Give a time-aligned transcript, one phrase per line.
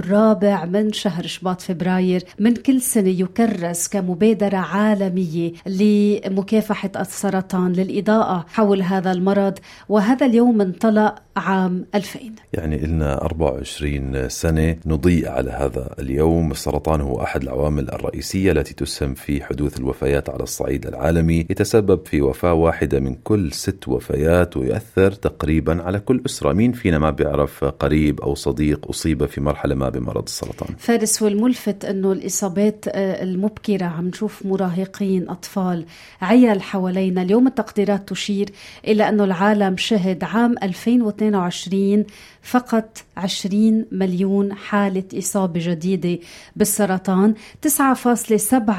[0.00, 8.82] الرابع من شهر شباط فبراير من كل سنة يكرس كمبادرة عالمية لمكافحة السرطان للإضاءة حول
[8.82, 9.58] هذا المرض.
[9.88, 12.20] وهذا اليوم انطلق عام 2000
[12.52, 16.50] يعني لنا 24 سنة نضيء على هذا اليوم.
[16.50, 21.38] السرطان هو أحد العوامل الرئيسية التي تسهم في حدوث الوفيات على الصعيد العالمي.
[21.38, 26.52] يتسبب في وفاة واحدة من كل ست وفيات ويؤثر تقريبا على كل أسرة.
[26.52, 31.84] مين فينا ما بيعرف قريب أو صديق أصيب في مرحلة ما بمرض السرطان؟ فارس والملفت
[31.84, 35.86] أنه الإصابات آه، المبكرة عم نشوف مراهقين أطفال
[36.22, 37.22] عيال حوالينا.
[37.22, 38.50] اليوم التقديرات تشير
[38.86, 40.54] إلى أنه العالم شهد عام
[41.34, 42.04] 2022
[42.42, 46.18] فقط 20 مليون حالة إصابة جديدة
[46.56, 47.34] بالسرطان
[47.66, 48.72] 9.7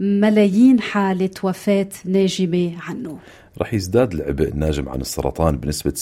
[0.00, 3.18] ملايين حالة وفاة ناجمة عنه.
[3.60, 5.94] رح يزداد العبء الناجم عن السرطان بنسبة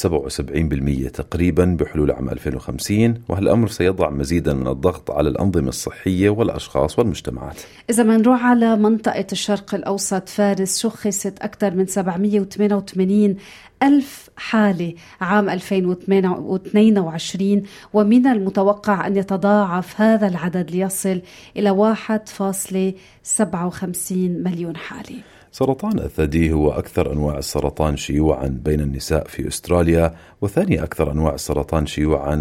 [1.08, 7.60] 77% تقريبا بحلول عام 2050 وهالأمر سيضع مزيدا من الضغط على الأنظمة الصحية والأشخاص والمجتمعات؟
[7.90, 13.36] إذا ما نروح على منطقة الشرق الأوسط فارس شخصت أكثر من 788
[13.82, 21.20] ألف حالة عام 2022 ومن المتوقع أن يتضاعف هذا العدد ليصل
[21.56, 25.16] إلى 1.57 مليون حالة.
[25.54, 31.86] سرطان الثدي هو أكثر أنواع السرطان شيوعا بين النساء في أستراليا وثاني أكثر أنواع السرطان
[31.86, 32.34] شيوعا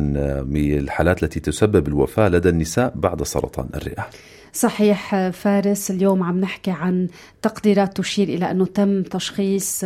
[0.47, 4.07] من الحالات التي تسبب الوفاة لدى النساء بعد سرطان الرئة.
[4.53, 7.07] صحيح فارس اليوم عم نحكي عن
[7.41, 9.83] تقديرات تشير إلى أنه تم تشخيص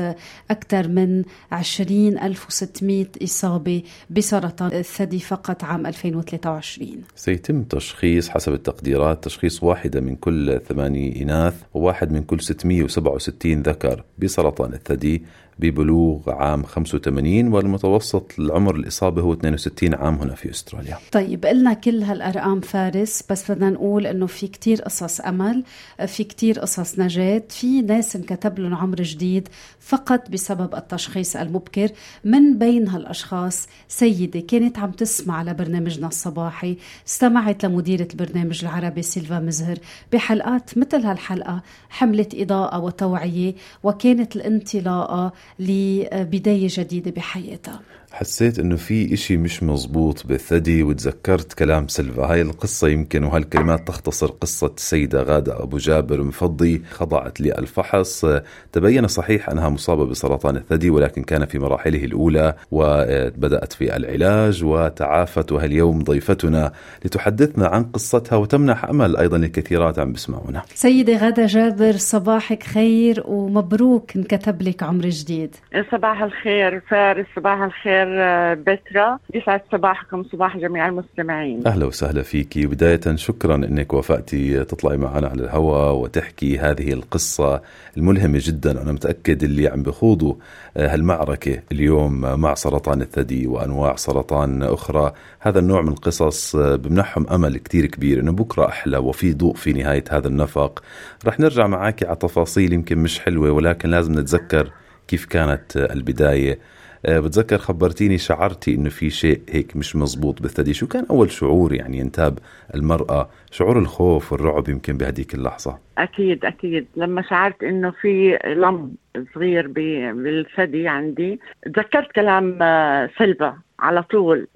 [0.52, 10.02] أكثر من 20600 إصابة بسرطان الثدي فقط عام 2023 سيتم تشخيص حسب التقديرات تشخيص واحدة
[10.02, 15.24] من كل ثمانية إناث وواحد من كل 667 ذكر بسرطان الثدي
[15.60, 20.98] ببلوغ عام 85 والمتوسط العمر الإصابة هو 62 عام هنا في أستراليا.
[21.12, 25.64] طيب قلنا كل هالأرقام فارس بس بدنا نقول أنه في كتير قصص أمل
[26.08, 29.50] في كتير قصص نجاة في ناس انكتب لهم عمر جديد
[29.80, 31.90] فقط بسبب التشخيص المبكر
[32.24, 33.68] من بين هالأشخاص.
[33.88, 36.78] سيدة كانت عم تسمع لبرنامجنا الصباحي
[37.08, 39.78] استمعت لمديرة البرنامج العربي سيلفا مزهر
[40.14, 47.82] بحلقات مثل هالحلقة حملة إضاءة وتوعية وكانت الانطلاقة لبداية جديدة بحياتها.
[48.16, 52.26] حسيت إنه في إشي مش مزبوط بالثدي وتذكرت كلام سلفا.
[52.26, 58.26] هاي القصة يمكن وهالكلمات تختصر قصة السيدة غادة أبو جابر مفضي خضعت للفحص.
[58.72, 65.52] تبين صحيح أنها مصابة بسرطان الثدي ولكن كان في مراحله الأولى وبدأت في العلاج وتعافت.
[65.52, 66.72] وهاليوم ضيفتنا
[67.06, 70.62] لتحدثنا عن قصتها وتمنح أمل أيضا للكثيرات عم بسمعونا.
[70.74, 75.56] سيدة غادة جابر صباحك خير ومبروك انكتب لك عمر جديد.
[75.92, 78.05] صباح الخير فارس صباح الخير.
[78.54, 79.20] بترا.
[79.34, 81.68] يسعد صباحكم صباح جميع المستمعين.
[81.68, 87.62] أهلا وسهلا فيكي بداية شكرا إنك وافقتي تطلعي معنا على الهواء وتحكي هذه القصة
[87.98, 88.82] الملهمة جدا.
[88.82, 90.34] أنا متأكد اللي عم بخوضوا
[90.78, 95.14] هالمعركة اليوم مع سرطان الثدي وأنواع سرطان أخرى.
[95.40, 100.04] هذا النوع من القصص بمنحهم أمل كتير كبير إنه بكرة أحلى وفي ضوء في نهاية
[100.10, 100.84] هذا النفق
[101.26, 104.72] رح نرجع معك على تفاصيل يمكن مش حلوة ولكن لازم نتذكر
[105.08, 106.52] كيف كانت البداية.
[106.54, 106.60] آه،
[107.04, 111.98] بتذكر خبرتيني شعرتي إنه في شيء هيك مش مزبوط بالثدي شو كان أول شعور يعني
[111.98, 112.40] ينتاب
[112.76, 115.78] المرأة شعور الخوف والرعب يمكن بهديك اللحظة.
[115.98, 116.88] أكيد أكيد.
[116.96, 118.92] لما شعرت إنه في لم
[119.36, 124.48] صغير بالثدي عندي تذكرت كلام آه، سلفا على طول.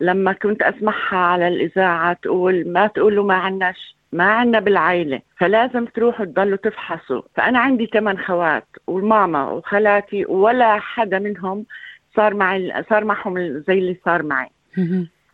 [0.00, 6.24] لما كنت أسمعها على الإذاعة تقول ما تقولوا ما عناش ما عنا بالعائلة فلازم تروحوا
[6.24, 7.22] تضلوا تفحصوا.
[7.34, 11.64] فأنا عندي ثمان خوات وماما وخالاتي ولا حدا منهم
[12.16, 14.50] صار معي صار معهم زي اللي صار معي.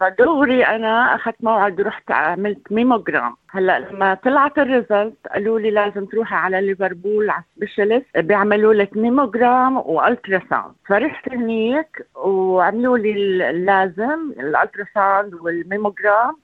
[0.00, 6.04] فدغري أنا أخذت موعد ورحت عملت ميموجرام هلأ لما طلعت ال result قالوا لي لازم
[6.06, 8.18] تروحي على ليفربول على specialist.
[8.18, 13.12] بيعملوا لك mammogram و ultrasound فرحت هنيك وعملوا لي
[13.50, 16.36] اللازم ال ultrasound وال mammogram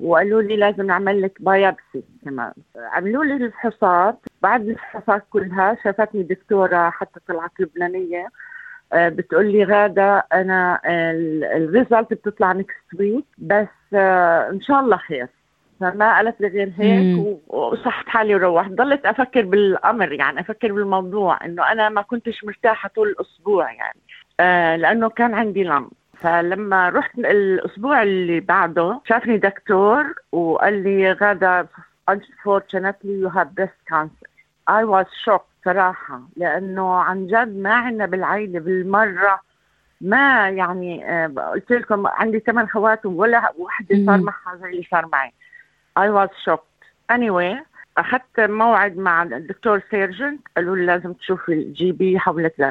[0.00, 2.52] وقالوا لي لازم نعمل لك biopsy كمان.
[2.76, 8.28] عملوا لي الفحوصات بعد الفحوصات كلها شافتني دكتورة حتى طلعت لبنانية.
[8.94, 10.80] بتقول لي غادة أنا
[11.56, 15.28] ال result بتطلع next week بس آه، إن شاء الله خير.
[15.80, 18.70] فما قالت لي غير هيك وسحبت حالي وروحت.
[18.70, 23.98] ضلت أفكر بالأمر يعني أفكر بالموضوع إنه أنا ما كنتش مرتاحة طول الأسبوع يعني.
[24.40, 31.66] آه لأنه كان عندي lump فلما رحت الأسبوع اللي بعده شافني دكتور وقال لي غادة
[32.10, 34.30] unfortunately you have breast cancer.
[34.68, 35.49] I was shocked.
[35.64, 39.40] صراحة لأنه عن جد ما عندنا بالعيلة بالمرة
[40.00, 45.06] ما يعني آه، قلت لكم عندي ثمان خوات ولا وحدة صار معها زي اللي صار
[45.06, 45.32] معي.
[45.98, 46.84] I was shocked.
[47.12, 47.56] Anyway
[47.98, 52.62] أخذت موعد مع الدكتور surgeon قالوا لي لازم تشوفي ال GP حولت ل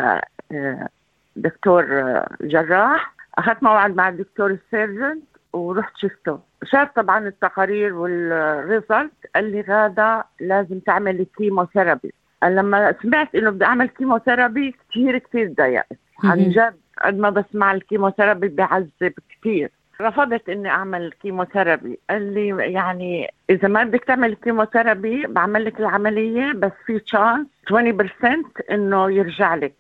[0.52, 0.90] آه،
[1.36, 3.14] دكتور آه، جراح.
[3.38, 5.22] أخذت موعد مع الدكتور ال surgeon
[5.54, 6.40] ورحت شفته.
[6.64, 12.14] شاف طبعا التقارير وال result قال لي غادة لازم تعملي chemotherapy
[12.44, 15.98] لما سمعت إنه بدي أعمل chemotherapy كثير كثير ضايقت.
[16.24, 19.70] عن جد قد ما بسمع ال chemotherapy بيعذب كثير
[20.02, 22.00] رفضت إني أعمل chemotherapy.
[22.10, 28.72] قال لي يعني إذا ما بدك تعمل chemotherapy بعمل لك العملية بس في chance 20%
[28.72, 29.74] إنه يرجع لك.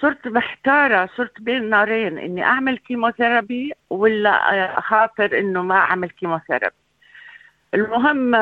[0.00, 6.74] صرت محتارة صرت بين نارين إني أعمل chemotherapy ولا خاطر إنه ما أعمل chemotherapy.
[7.74, 8.34] المهم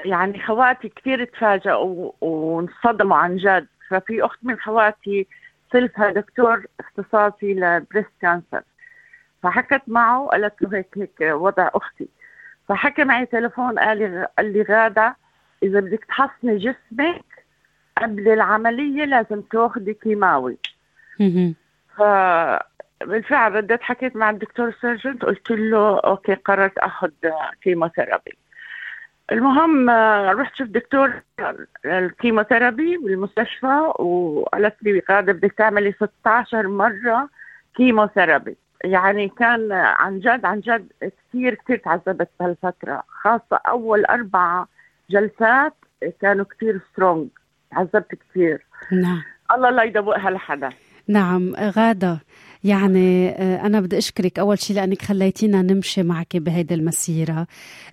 [0.00, 3.66] يعني خواتي كثير تفاجئوا وانصدموا عن جد.
[3.88, 5.26] ففي أخت من خواتي
[5.72, 8.62] صلتها دكتور اختصاصي لبريست كانسر.
[9.42, 12.08] فحكت معه قالت له هيك هيك وضع أختي.
[12.68, 15.16] فحكى معي تليفون قال لي قال لي غادة
[15.62, 17.24] إذا بدك تحصني جسمك
[17.98, 20.56] قبل العملية لازم تأخذي كيماوي.
[21.96, 22.02] ف
[23.00, 27.10] بالفعل رديت حكيت مع الدكتور surgeon قلت له okay قررت أخذ
[27.62, 28.38] chemotherapy.
[29.32, 29.90] المهم
[30.40, 31.12] رحت شفت دكتور
[31.84, 37.28] ال chemotherapy بالمستشفى وقالت لي غاده بدك تعملي 16 مرة
[37.76, 38.56] chemotherapy.
[38.84, 43.02] يعني كان عن جد عن جد كثير كثير تعذبت بهالفترة.
[43.08, 44.64] خاصة أول أربع
[45.10, 45.74] جلسات
[46.20, 47.28] كانوا كثير strong
[47.72, 48.66] عذبت كثير.
[48.92, 49.22] نعم.
[49.52, 50.70] الله لا يدوقها لحدا.
[51.08, 52.20] نعم غادة.
[52.64, 57.46] يعني آه، أنا بدي أشكرك أول شيء لأنك خليتينا نمشي معك بهيدي المسيرة.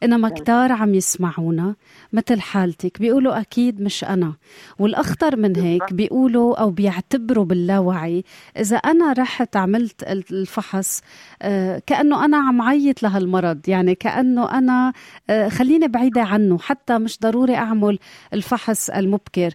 [0.04, 1.76] إنما كتار عم يسمعونا
[2.14, 4.34] مثل حالتك بيقولوا أكيد مش أنا.
[4.80, 8.24] والأخطر من هيك بيقولوا أو بيعتبروا باللاوعي
[8.60, 11.02] إذا أنا رحت عملت الفحص
[11.42, 13.60] آه، كأنه أنا عم عيط لهالمرض.
[13.70, 14.94] يعني كأنه أنا
[15.30, 18.00] آه، خليني بعيدة عنه حتى مش ضروري أعمل
[18.34, 19.54] الفحص المبكر.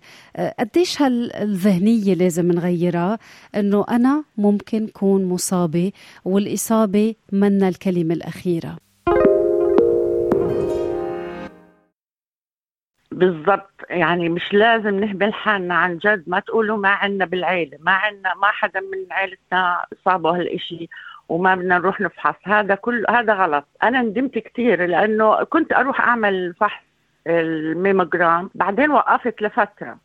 [0.58, 3.18] قديش هالذهنية لازم نغيرها
[3.54, 5.92] إنه أنا ممكن كون تكون مصابة
[6.24, 8.76] والإصابة منا الكلمة الأخيرة.
[13.10, 18.34] بالضبط يعني مش لازم نهبل حالنا عن جد ما تقولوا ما عنا بالعيلة ما عنا
[18.34, 20.88] ما حدا من عيلتنا صابه هالإشي
[21.28, 22.34] وما بدنا نروح نفحص.
[22.44, 23.64] هذا كل هذا غلط.
[23.82, 26.84] أنا ندمت كثير لأنه كنت أروح أعمل فحص
[27.26, 29.98] الميموجرام بعدين وقفت لفترة.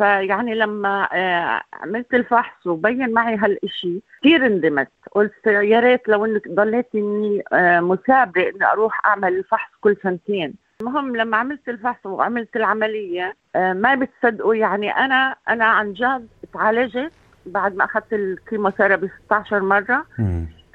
[0.00, 6.48] فيعني لما آه، عملت الفحص وبين معي هالشيء كثير ندمت قلت يا ريت لو إنك
[6.48, 10.54] ضليتني آه، مثابره إني أروح أعمل الفحص كل سنتين.
[10.80, 17.12] المهم لما عملت الفحص وعملت العملية آه، ما بتصدقوا يعني أنا أنا عن جد تعالجت
[17.46, 20.06] بعد ما أخذت ال chemotherapy 16 مرة.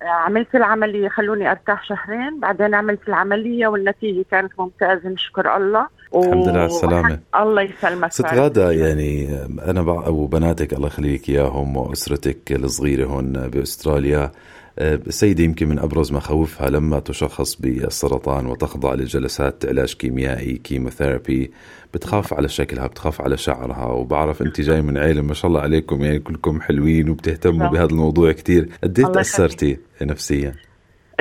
[0.01, 5.87] عملت العملية خلوني أرتاح شهرين بعدين عملت العملية والنتيجة كانت ممتازة نشكر الله.
[6.15, 7.19] الحمد لله على السلامة.
[7.35, 8.11] الله يسلمك.
[8.11, 14.31] ست غادة يعني أنا وبناتك الله يخليك إياهم وأسرتك الصغيرة هون بأستراليا.
[14.79, 21.51] السيدة يمكن من أبرز مخاوفها لما تشخص بالسرطان وتخضع لجلسات علاج كيميائي كيموثيرابي
[21.93, 26.03] بتخاف على شكلها بتخاف على شعرها وبعرف أنت جاي من عيلة ما شاء الله عليكم
[26.03, 27.71] يعني كلكم حلوين وبتهتموا نعم.
[27.71, 30.53] بهذا الموضوع كثير قد إيه تأثرتي نفسيا؟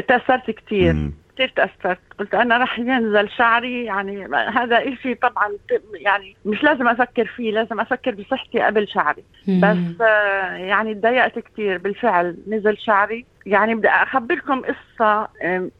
[0.08, 5.52] تأثرت كثير كثير تأثرت قلت أنا رح ينزل شعري يعني هذا إشي طبعا
[5.94, 9.24] يعني مش لازم أفكر فيه لازم أفكر بصحتي قبل شعري.
[9.48, 13.26] بس آه، يعني تضايقت كثير بالفعل نزل شعري.
[13.46, 15.28] يعني بدي أخبركم قصة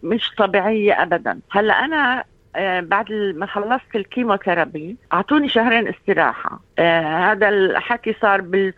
[0.02, 1.40] مش طبيعية أبدا.
[1.50, 2.25] هلأ أنا
[2.56, 6.61] آه، بعد ما خلصت الكيموثيرابي أعطوني شهرين استراحة.
[6.78, 8.73] آه هذا الحكي صار بال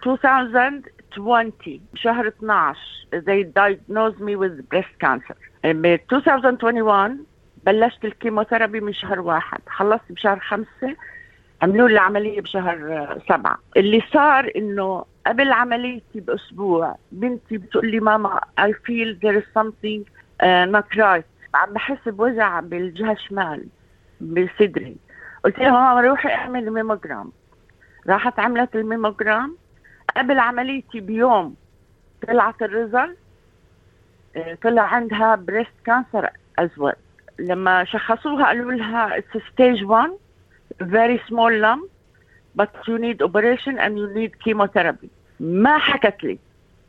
[1.19, 2.79] 2020 شهر 12
[3.13, 5.37] they diagnosed me with breast cancer.
[5.73, 7.25] ب 2021
[7.67, 9.59] بلشت ال chemotherapy من شهر واحد.
[9.69, 10.97] خلصت بشهر خمسة.
[11.63, 13.59] عملوا لي عملية بشهر سبعة.
[13.77, 20.03] اللي صار إنه قبل عمليتي بأسبوع بنتي بتقول لي ماما I feel there is something
[20.43, 21.25] uh, not right.
[21.55, 23.67] عم بحس بوجع بالجهة الشمال
[24.21, 24.97] بصدري
[25.45, 27.33] قلت لها ماما روحي اعملي ميموجرام
[28.09, 29.57] راحت عملت الميموجرام
[30.17, 31.55] قبل عمليتي بيوم
[32.27, 33.19] طلعت ال result.
[34.63, 36.93] طلع عندها breast cancer as well
[37.39, 40.11] لما شخصوها قالوا لها it's stage 1
[40.83, 41.83] very small lump
[42.61, 45.09] but you need operation and you need chemotherapy.
[45.41, 46.39] ما حكت لي.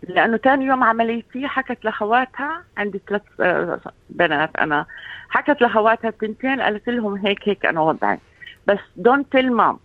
[0.03, 4.85] لأنه ثاني يوم عمليتي حكت لأخواتها عندي ثلاث آه، بنات أنا.
[5.29, 8.19] حكت لأخواتها التنتين قالت لهم هيك هيك أنا وضعي.
[8.67, 9.79] بس don't tell mum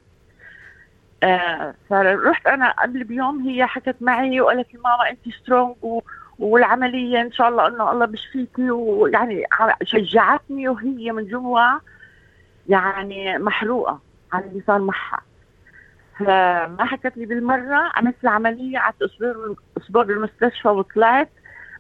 [1.91, 5.75] فرحت أنا قبل بيوم هي حكت معي وقالت لي ماما انت strong
[6.43, 9.45] والعملية إن شاء الله إنه الله بشفيكي ويعني
[9.83, 11.79] شجعتني وهي من جوا
[12.69, 14.01] يعني محروقة
[14.33, 15.21] على اللي صار معها
[16.19, 21.29] فما حكت لي بالمرة عملت العملية قعدت أسبوع أسبوع بالمستشفى وطلعت.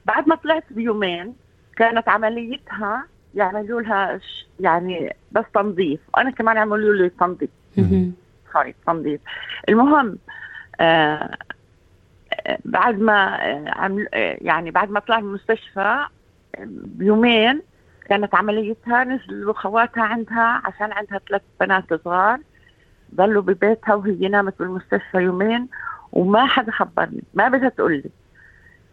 [0.05, 1.35] بعد ما طلعت بيومين
[1.77, 3.05] كانت عمليتها
[3.35, 4.21] يعملوا لها
[4.61, 6.01] يعني بس تنظيف.
[6.15, 7.51] وأنا كمان عملوا لي تنظيف.
[8.53, 9.21] سوري تنظيف.
[9.69, 10.19] المهم
[10.81, 11.37] آه
[12.65, 13.15] بعد ما
[13.67, 14.09] عمل
[14.41, 16.05] يعني بعد ما طلع من المستشفى
[16.85, 17.63] بيومين
[18.09, 22.39] كانت عمليتها نزلوا خواتها عندها عشان عندها ثلاث بنات صغار.
[23.15, 25.69] ضلوا ببيتها وهي نامت بالمستشفى يومين
[26.13, 28.11] وما حدا خبرني ما بدها تقول لي.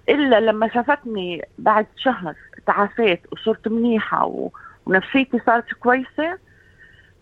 [0.09, 4.49] إلا لما شافتني بعد شهر تعافيت وصرت منيحة و...
[4.85, 6.37] ونفسيتي صارت كويسة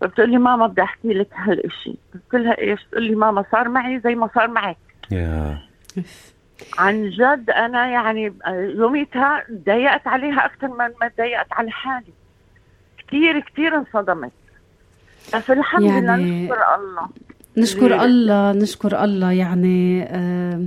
[0.01, 3.99] فبتقول لي ماما بدي أحكي لك هالشيء قلت لها إيش؟ تقول لي ماما صار معي
[3.99, 4.77] زي ما صار معك.
[5.11, 5.66] يا.
[6.77, 8.33] عن جد أنا يعني
[8.75, 12.13] يوميتها ضايقت عليها أكثر من ما ضايقت على حالي.
[13.07, 14.31] كثير كثير انصدمت.
[15.35, 17.09] بس الحمد يعني لله نشكر الله.
[17.57, 20.65] نشكر الله نشكر الله يعني آه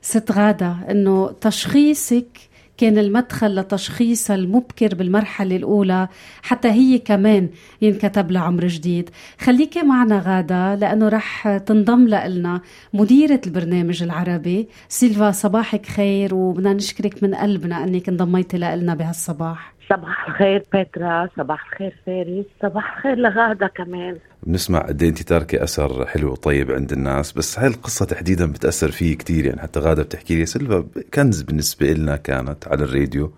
[0.00, 2.38] ست غادة إنه تشخيصك
[2.76, 6.08] كان المدخل لتشخيص المبكر بالمرحلة الأولى
[6.42, 7.48] حتى هي كمان
[7.82, 9.10] ينكتب لها عمر جديد.
[9.38, 12.60] خليكي معنا غادة لأنه رح تنضم لنا
[12.92, 14.68] مديرة البرنامج العربي.
[14.88, 19.73] سيلفا صباحك خير وبدنا نشكرك من قلبنا أنك انضميتي لنا بهالصباح.
[19.90, 24.18] صباح الخير بيترا صباح الخير فارس صباح الخير لغادة كمان.
[24.42, 28.90] بنسمع قد إيه انت تاركي أثر حلو وطيب عند الناس بس هاي القصة تحديدا بتأثر
[28.90, 33.32] فيه كثير يعني حتى غادة بتحكي لي سيلفا كنز بالنسبة لنا كانت على الراديو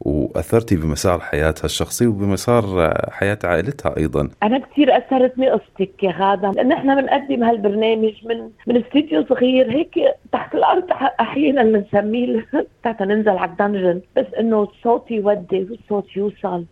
[0.00, 4.28] وأثرتي بمسار حياتها الشخصي وبمسار حياة عائلتها أيضا.
[4.42, 6.50] أنا كثير اثرتني قصتك يا غادة.
[6.50, 9.94] لأن إحنا بنقدم هالبرنامج من من استديو صغير هيك
[10.32, 10.84] تحت الأرض
[11.20, 12.46] أحيانا بنسميه
[12.84, 14.00] تحت ننزل على الدنجن.
[14.16, 16.64] بس إنه الصوت يودي والصوت يوصل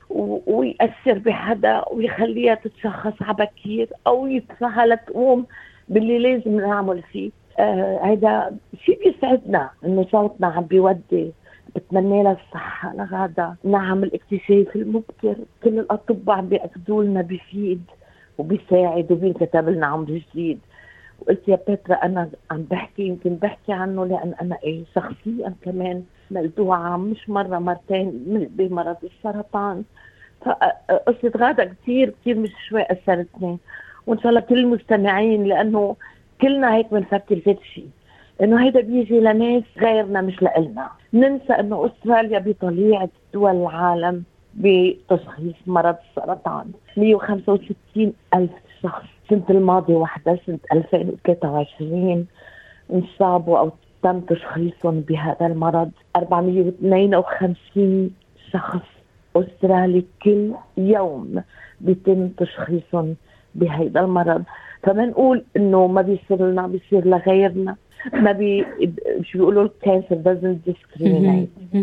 [0.47, 5.47] ويأثر بحدا ويخليها تتشخص على بكير أو يدفعها لتقوم
[5.89, 7.31] باللي لازم نعمل فيه.
[7.59, 11.33] آه هيدا شيء بيسعدنا إنه صوتنا عم بيودي.
[11.79, 15.37] بتمنى لها الصحة لغادة نعم الاكتشاف المبكر.
[15.65, 17.83] كل الأطباء عم بيأكدوا لنا بفيد
[18.39, 20.59] وبيساعد وبينكتب لنا عمر جديد
[21.21, 26.97] وقلت يا بيترا أنا عم بحكي يمكن بحكي عنه لأن أنا إيه شخصيا كمان ملدوعة
[26.97, 28.11] مش مرة مرتين
[28.51, 29.83] بمرض السرطان.
[30.41, 33.59] فقصة غادة كثير كثير مش شوي أثرتني.
[34.07, 35.97] وإن شاء الله كل المستمعين لأنه
[36.41, 37.89] كلنا هيك بنفكر في شيء
[38.43, 40.89] إنه هيدا بيجي لناس غيرنا مش لإلنا.
[41.15, 44.23] ننسى إنه أستراليا بطليعة دول العالم
[44.55, 46.67] بتشخيص مرض السرطان
[46.97, 48.51] 165 ألف
[48.83, 52.27] شخص السنة الماضية وحدة سنة 2023
[52.93, 53.71] انصابوا أو
[54.03, 55.91] تم تشخيصهم بهذا المرض.
[56.17, 58.11] 452
[58.53, 58.87] شخص
[59.37, 61.43] أسترالي كل يوم
[61.81, 63.17] بيتم تشخيصهم
[63.55, 64.43] بهذا المرض.
[64.83, 67.77] فما نقول إنه ما بيصير لنا بيصير لغيرنا.
[68.13, 68.67] ما بي
[69.23, 71.77] شو بيقولوا ال cancer doesn't discriminate.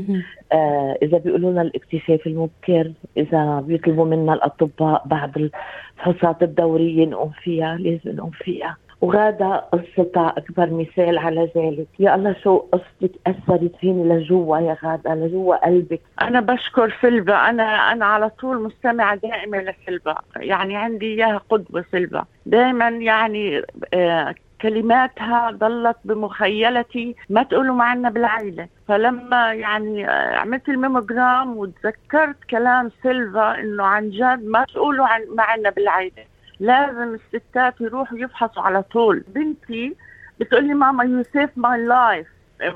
[0.52, 5.52] آه إذا بيقولوا لنا الاكتشاف المبكر إذا بيطلبوا منا الأطباء بعد
[5.98, 8.78] الفحوصات الدورية نقوم فيها لازم نقوم فيها.
[9.02, 11.88] وغادة قصتها أكبر مثال على ذلك.
[12.00, 16.02] يا الله شو قصتك أثرت فيني لجوا يا غادة لجوا قلبك.
[16.22, 17.36] أنا بشكر سيلفا.
[17.36, 20.16] أنا أنا على طول مستمعة دائمة لسيلفا.
[20.36, 22.25] يعني عندي إياها قدوة سيلفا.
[22.46, 23.62] دائما يعني
[23.94, 28.68] آه كلماتها ظلت بمخيلتي ما تقولوا معنا بالعيلة.
[28.88, 36.24] فلما يعني عملت الميموجرام وتذكرت كلام سيلفا إنه عن جد ما تقولوا عن معنا بالعيلة.
[36.60, 39.24] لازم الستات يروحوا يفحصوا على طول.
[39.28, 39.96] بنتي
[40.40, 42.28] بتقول لي ماما you saved my life.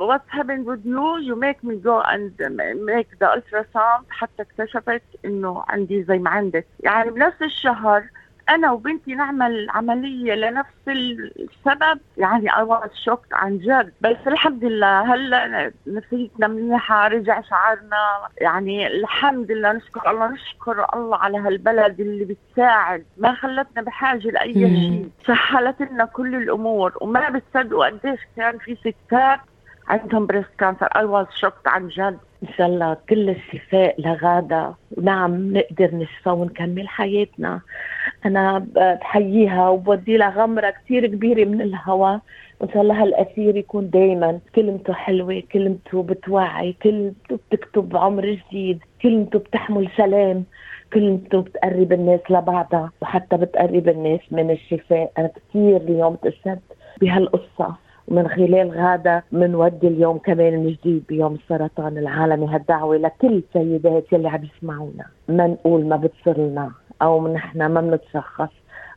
[0.10, 1.08] What's happened with you?
[1.28, 2.32] You make me go and
[2.92, 4.04] make the ultrasound.
[4.10, 6.66] حتى اكتشفت إنه عندي زي ما عندك.
[6.80, 8.04] يعني بنفس الشهر
[8.50, 13.94] أنا وبنتي نعمل عملية لنفس السبب يعني I was shocked عن جد.
[14.02, 18.28] بس الحمد لله هلا نفسيتنا منيحة رجع شعرنا.
[18.42, 23.06] يعني الحمد لله نشكر الله نشكر الله على هالبلد اللي بتساعد.
[23.18, 25.10] ما خلتنا بحاجة لأي شيء.
[25.26, 29.40] سهلت لنا كل الأمور وما بتصدقوا قديش كان في ستات
[29.90, 32.18] عندهم breast cancer I was shocked عن جد.
[32.44, 34.74] إن شاء الله كل الشفاء لغادة.
[34.98, 37.62] ونعم نقدر نشفى ونكمل حياتنا.
[38.26, 42.20] أنا بحييها وبودي لها غمرة كثير كبيرة من الهواء.
[42.60, 49.40] وإن شاء الله هالاسير يكون دائما كلمته حلوة كلمته بتوعي كلمته بتكتب عمر جديد كلمته
[49.40, 50.44] بتحمل سلام
[50.94, 55.12] كلمته بتقرب الناس لبعضها وحتى بتقرب الناس من الشفاء.
[55.18, 56.60] أنا كثير اليوم تأثرت
[57.02, 57.76] بهالقصة.
[58.10, 62.48] ومن خلال غادة بنودي اليوم كمان من جديد بيوم السرطان العالمي.
[62.48, 65.06] هالدعوة لكل السيدات يلي عم يسمعونا.
[65.28, 68.50] ما نقول ما بتصير لنا أو نحن ما بنتشخص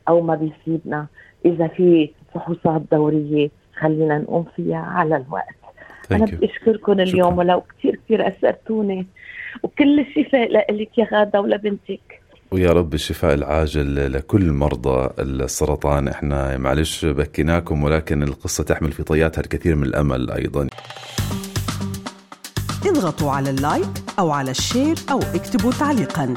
[0.09, 1.07] أو ما بيصيبنا.
[1.45, 5.57] إذا في فحوصات دورية خلينا نقوم فيها على الوقت.
[6.09, 6.35] Thank أنا you.
[6.35, 9.07] بدي أشكركم اليوم ولو كثير كثير أثرتوني.
[9.63, 12.22] وكل الشفاء لك يا غادة ولبنتك
[12.53, 16.09] ويا رب الشفاء العاجل لكل مرضى السرطان.
[16.09, 20.69] إحنا معلش بكيناكم ولكن القصة تحمل في طياتها الكثير من الأمل أيضا.
[22.87, 26.35] اضغطوا على اللايك أو على ال share أو اكتبوا تعليقا.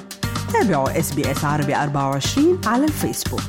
[0.53, 3.41] تابعوا SBS عربي 24 على الفيسبوك.